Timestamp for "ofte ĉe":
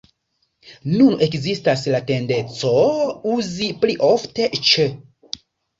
4.13-4.93